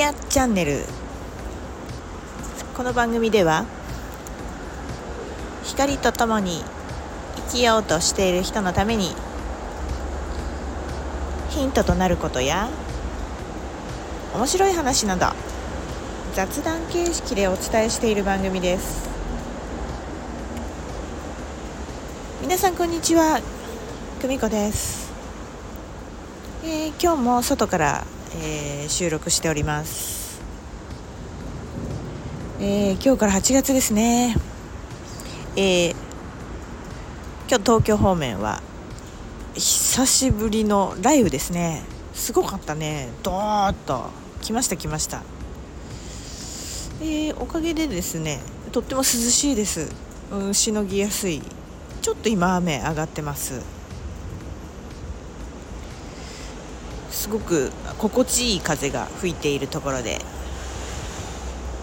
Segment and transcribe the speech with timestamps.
[0.00, 0.82] リアチャンネル。
[2.74, 3.66] この番組では
[5.62, 6.64] 光とともに
[7.50, 9.14] 生きようとしている人のために
[11.50, 12.70] ヒントとなることや
[14.34, 15.26] 面白い話など
[16.32, 19.06] 雑談形式でお伝えしている番組です。
[22.40, 23.42] 皆さんこんにちは
[24.22, 25.12] 久美子です、
[26.64, 30.40] えー今日も外から、えー収録しております、
[32.60, 34.36] えー今日から8月ですね。
[35.56, 35.96] えー
[37.48, 38.62] 今日東京方面は
[39.54, 41.82] 久しぶりの雷雨ですね。
[42.14, 43.08] すごかったね。
[43.24, 45.22] ドーッと来ました来ました。
[47.00, 48.40] えーおかげでですね
[48.70, 49.88] とっても涼しいです、
[50.30, 51.42] うん、しのぎやすい。
[52.00, 53.79] ちょっと今雨上がってます。
[57.30, 60.20] ごく心地いい風が吹いているところで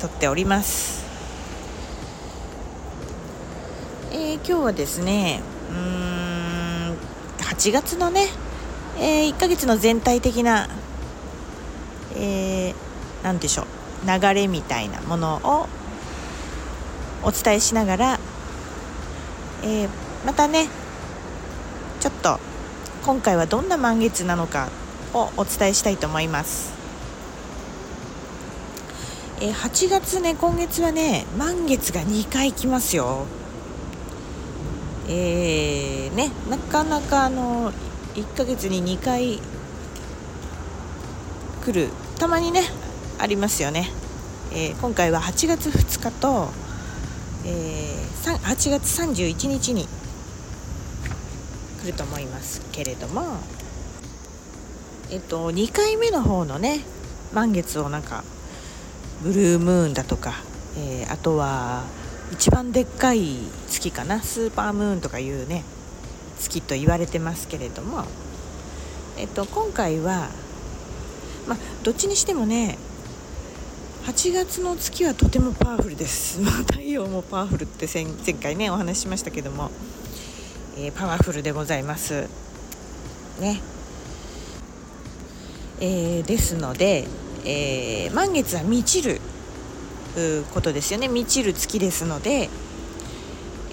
[0.00, 1.04] 撮っております。
[4.12, 6.96] えー今日はですねうーん
[7.38, 8.28] 8月のね、
[8.98, 10.68] え1ヶ月の全体的な、
[12.16, 13.66] えー、なんでしょう
[14.06, 15.68] 流れみたいなものを
[17.22, 18.20] お伝えしながら、
[19.62, 19.88] えー
[20.24, 20.68] またね
[22.00, 22.38] ちょっと
[23.04, 24.68] 今回はどんな満月なのか
[25.14, 26.72] をお伝えしたいと思います、
[29.40, 33.26] え8月ね今月はね満月が2回来ますよ。
[35.08, 37.72] えーねなかなかあの
[38.14, 39.40] 1ヶ月に2回
[41.64, 41.88] 来る
[42.18, 42.62] たまにね
[43.18, 43.90] ありますよね、
[44.52, 46.48] えー今回は8月2日と、
[47.44, 49.88] えー、8月31日に
[51.82, 53.59] 来ると思いますけれども。
[55.10, 56.80] えっと2回目の方のね
[57.32, 58.22] 満月をなんか
[59.22, 60.34] ブルームーンだとか、
[60.76, 61.84] えーあとは
[62.32, 63.38] 一番でっかい
[63.68, 65.64] 月かなスーパームーンとかいうね
[66.38, 68.04] 月と言われてますけれども、
[69.18, 70.28] えっと、今回は、
[71.48, 72.78] ま、どっちにしてもね
[74.04, 79.70] 8月の月はとてもパワフルです、 まあ、太陽もパワフルって前回ねお話ししましたけども、
[80.78, 82.26] えーパワフルでございます。
[83.40, 83.60] ね。
[85.80, 87.06] えーですので、
[87.44, 89.20] えー満月は満ちる
[90.52, 91.08] ことですよね。
[91.08, 92.48] 満ちる月ですので、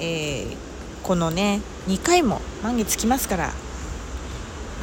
[0.00, 0.56] えー
[1.02, 3.52] このね2回も満月来ますから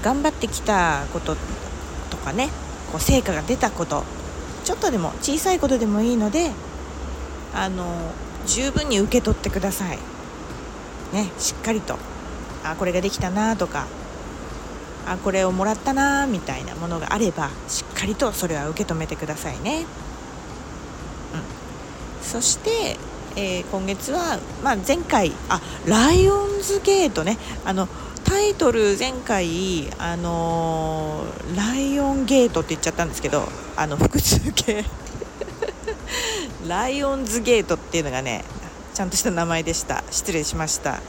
[0.04, 1.36] 頑張ってきたこと
[2.10, 2.48] とかね
[2.94, 4.06] こう成果が出たこと
[4.64, 6.52] ちょっとでも小さいことでもいいので
[7.54, 8.14] あの
[8.48, 9.98] 十分に受け取ってください。
[11.12, 11.98] ねしっかりと
[12.64, 13.86] あこれができたなとか
[15.06, 19.86] あこれをもらったなみたいなものがあればしっかりとそれは受け止めてくださいね、
[21.34, 22.97] うん、そして、
[23.36, 27.38] えー今月は、まあ、前回あライオンズゲートね。
[27.66, 27.88] あの
[28.24, 34.86] タイトル前回、あのーライオンゲートって言っちゃったんですけどあの複数形。
[36.68, 38.46] ライオンズゲートっていうのがね
[38.94, 40.03] ちゃんとした名前でした。
[40.12, 41.02] 失礼しました。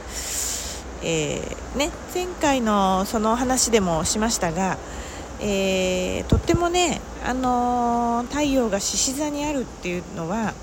[1.03, 4.77] えーね、前回のその話でもしましたが、
[5.41, 10.53] えーとってもね、あのー太陽が獅子座にあるっていうのは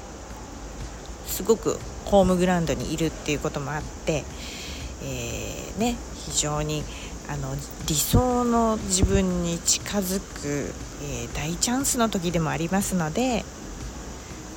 [1.27, 4.25] すごくホームグラウンドにいるっていうこともあって、
[5.03, 6.83] えーね、非常に
[7.29, 7.55] あの
[7.87, 13.45] 理想の自分に近づく、えー大チャンスの時でもありますので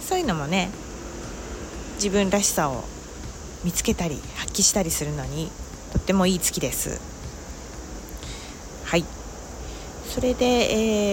[0.01, 0.69] そういうのもね
[1.95, 2.83] 自分らしさを
[3.65, 5.49] 見つけたり発揮したりするのに
[5.91, 7.01] とってもいい月です。
[8.85, 9.03] はい。
[10.07, 10.45] それで、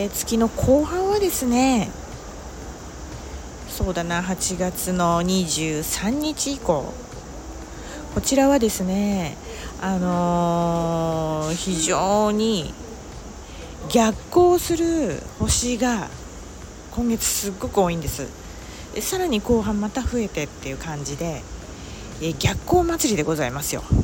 [0.03, 1.91] えー月の後半はですね
[3.69, 6.93] そうだな8月の23日以降。
[8.15, 9.35] こちらはですね
[9.81, 12.75] あのー非常に
[13.91, 16.09] 逆行する星が
[16.91, 18.29] 今月すっごく多いんです。
[18.95, 21.43] でさらに後半また増えてっていう感じで、
[22.21, 23.83] え逆行祭りでございますよ。
[23.91, 23.95] う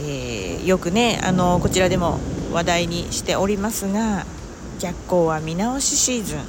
[0.00, 0.04] ん。
[0.04, 2.18] えーよくねあのこちらでも
[2.52, 4.26] 話題にしておりますが
[4.78, 6.40] 逆行は見直しシーズン。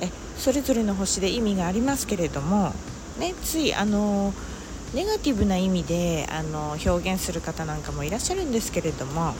[0.00, 2.72] えそれぞれの星で意味がありますけれども、
[3.18, 4.34] ね、ついあの
[4.94, 9.34] ネガティブな意味であの表現する方なんかもいらっしゃるんですけれども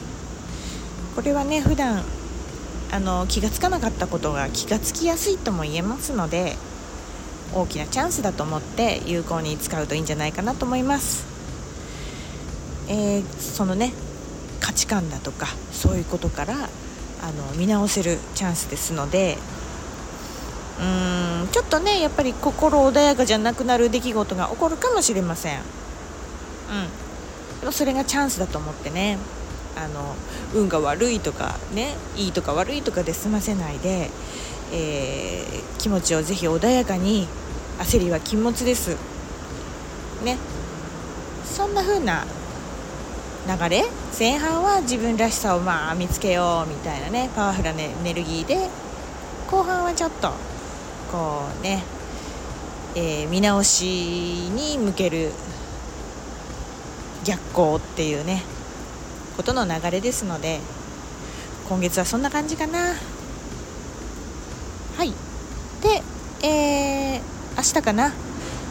[1.15, 2.03] これはね普段
[2.91, 6.55] あの気がつかなかったことが気がつきやすいとも言えますので
[7.53, 11.25] 大きなチャンスだと思って有効に使うといいんじゃないかなと思います、
[12.87, 13.91] えーそのね
[14.59, 16.57] 価値観だとかそういうことからあ
[17.31, 19.37] の見直せるチャンスですので
[20.79, 25.59] うーんちょっとねやっぱり心穏やかじゃなくなる出来事が起こるかもしれません、
[27.63, 29.17] うん、それがチャンスだと思ってね
[29.75, 30.15] あの
[30.53, 34.09] 運が悪いとかねいいとか悪いとかで済ませないで、
[34.71, 37.27] えー、気持ちをぜひ穏やかに
[37.79, 38.97] 焦りは禁物です。
[40.23, 40.37] ね。
[41.45, 42.25] そんな風な
[43.47, 43.85] 流れ？
[44.17, 47.29] 前半は自分らしさをまあ見つけようみたいなね。
[47.35, 48.69] パワフルなエネルギーで
[49.49, 50.31] 後半はちょっと
[51.11, 51.83] こうね、
[52.95, 53.85] えー、見直し
[54.49, 55.31] に向ける
[57.23, 58.43] 逆行っていうね
[59.37, 60.59] ことの流れですので
[61.69, 62.95] 今月はそんな感じかな。
[65.81, 66.01] で、
[66.47, 67.21] えー、
[67.57, 68.13] 明日かな？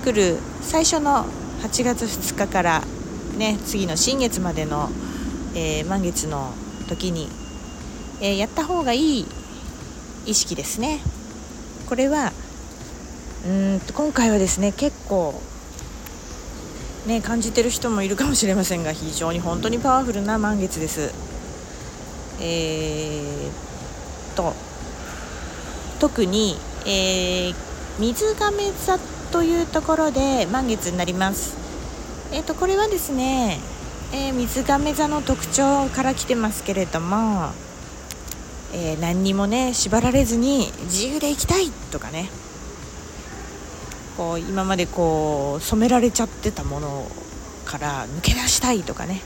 [0.04, 1.24] 来る最初の
[1.62, 2.82] 8月2日から
[3.36, 4.88] ね次の新月までの、
[5.54, 6.52] えー、満月の
[6.88, 7.28] 時に、
[8.20, 9.26] えー、やった方がいい
[10.26, 11.00] 意識ですね。
[11.88, 12.32] これは
[13.46, 15.40] うん今回はですね結構
[17.06, 21.12] ね感じてる人もいるかもしれませんが非常に本当にパワフルな満月です。
[22.40, 24.54] えー、と
[25.98, 27.54] 特に、えー、
[27.98, 28.98] 水亀座
[29.32, 31.56] というところで満月になります。
[32.32, 33.58] え、ー、とこれはですね、
[34.12, 37.50] えー、水亀座の特徴から来てますけれども
[38.72, 42.28] えー、何にもね縛られずに自由でいきたいとかね
[44.16, 47.06] こう今までこう染められちゃってたもの
[47.64, 49.22] から抜け出したいとかね、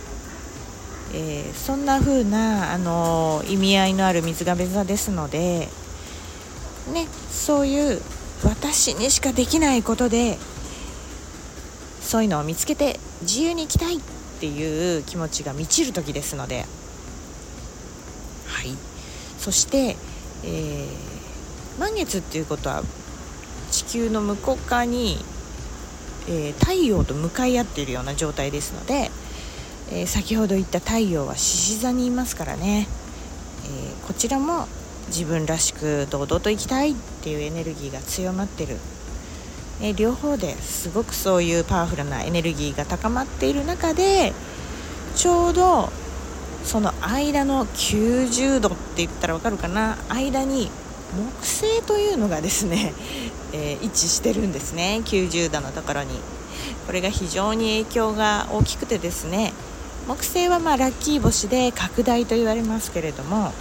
[1.14, 5.68] えー、そんな風なあの意味合いのある水亀座ですので
[6.90, 8.00] ねそういう
[8.44, 10.38] 私にしかできないことで
[12.00, 14.00] そういうのを見つけて自由に生きたいっ
[14.40, 16.64] ていう気持ちが満ちる時ですので。
[18.46, 18.74] はい。
[19.38, 19.96] そして、
[20.44, 22.82] えー、満月っていうことは
[23.70, 25.18] 地球の向こう側に、
[26.28, 29.10] えー、太陽と向かい合っているような状態ですので、
[29.92, 32.86] えー、先ほど言った太陽は獅子座にいますからね、
[33.64, 34.68] えこちらも
[35.10, 38.76] 自分らしく堂々と生きたいっていうエネルギーが強まってる、
[39.82, 44.32] え両方ですごくそういうパワフルなエネルギーが高まっている中で
[45.16, 45.90] ちょうど
[46.64, 49.96] その間の90度って言ったら分かるかな？
[50.08, 50.70] 間に
[51.16, 52.92] 木星というのがですね、
[53.52, 55.00] えー、位置してるんですね。
[55.04, 56.20] 90度のところに。
[56.86, 59.52] これが非常に影響が大きくてですね
[60.08, 63.52] 木星はまあラッキー星で拡大と言われますけれども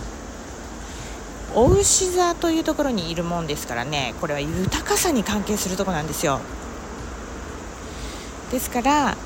[1.56, 6.40] お牛座というところにいるもんですからねこれは豊かさに関係するとこなんですよ。
[8.52, 9.18] ですから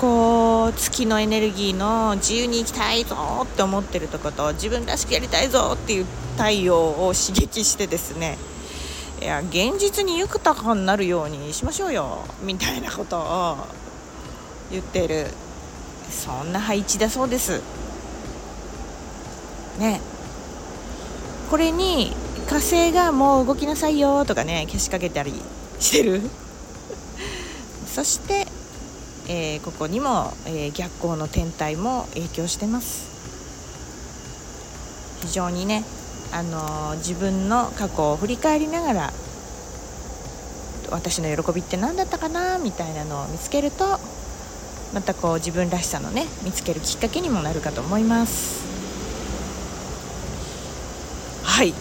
[0.00, 6.06] こう月のエネルギーの自由に生きたいぞって思ってるとこと自分らしくやりたいぞっていう
[6.36, 8.36] 太陽を刺激してですね
[9.20, 13.56] いや現実に豊かになるようにしましょうよみたいなことを
[14.70, 15.26] 言ってる。
[16.10, 17.60] そんな配置だそうです。
[19.78, 20.00] ね。
[21.50, 22.12] これに
[22.48, 25.32] 火星がもう動きなさいよとかねけしかけたり
[25.78, 26.22] してる。
[27.86, 28.46] そして
[29.26, 33.14] えー、ここにも、えー、逆光の天体も影響してます。
[35.22, 35.82] 非常にね、
[36.32, 39.12] あのー、自分の過去を振り返りながら
[40.90, 43.98] 私の喜びって何だったかなみたいなのを見つけると
[44.92, 48.63] またこう自分らしさのね見つけるきっかけにもなるかと思います。
[51.54, 51.72] はい。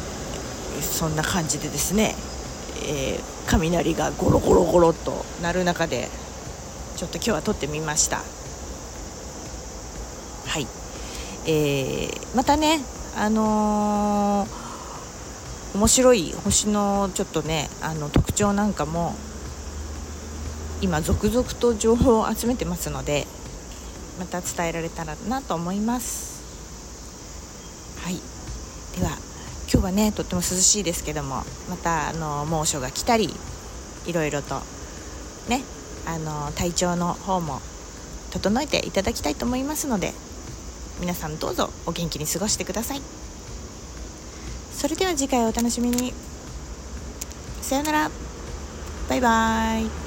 [0.82, 2.13] そんな感じでですね、
[2.86, 6.10] えー、雷がゴロゴロゴロと鳴る中で
[6.96, 8.18] ちょっと今日は撮ってみました。
[8.18, 8.24] は
[10.60, 10.68] い。
[11.48, 12.82] えー、またね
[13.18, 19.15] あのー、面白い星のちょっとねあの特徴なんかも
[20.82, 23.25] 今続々と情報を集めてますので
[24.20, 26.44] また伝えられたらなと思います。
[28.03, 28.20] はい。
[29.00, 29.33] では。
[29.84, 33.30] 日はねとっても涼しいですけどもまたあの猛暑が来たり
[34.06, 34.56] いろいろと
[35.50, 35.62] ね
[36.06, 37.60] あの体調の方も
[38.32, 40.13] 整えていただきたいと思いますので
[41.00, 43.02] 皆さんどうぞお元気に過ごしてください。
[44.74, 46.13] それでは次回お楽しみに。
[47.62, 48.12] さよなら。
[49.10, 50.02] バイバーイ。